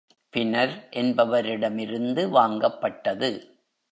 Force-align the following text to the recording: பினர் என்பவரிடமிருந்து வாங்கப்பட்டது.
பினர் 0.33 0.87
என்பவரிடமிருந்து 0.91 2.29
வாங்கப்பட்டது. 2.29 3.31